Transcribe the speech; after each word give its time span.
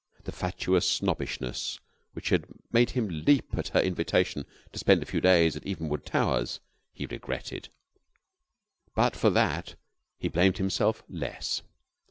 The 0.23 0.31
fatuous 0.31 0.89
snobbishness 0.89 1.79
which 2.13 2.29
had 2.29 2.45
made 2.71 2.89
him 2.89 3.07
leap 3.23 3.55
at 3.55 3.67
her 3.67 3.79
invitation 3.79 4.47
to 4.73 4.79
spend 4.79 5.03
a 5.03 5.05
few 5.05 5.21
days 5.21 5.55
at 5.55 5.63
Evenwood 5.63 6.05
Towers 6.07 6.59
he 6.91 7.05
regretted; 7.05 7.69
but 8.95 9.15
for 9.15 9.29
that 9.29 9.75
he 10.17 10.27
blamed 10.27 10.57
himself 10.57 11.03
less. 11.07 11.61